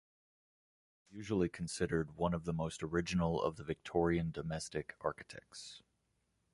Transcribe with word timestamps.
He 1.11 1.13
is 1.13 1.17
usually 1.19 1.47
considered 1.47 2.15
one 2.15 2.33
of 2.33 2.45
the 2.45 2.53
most 2.53 2.81
original 2.81 3.39
of 3.39 3.57
the 3.57 3.63
Victorian 3.63 4.31
domestic 4.31 4.95
architects. 5.01 5.83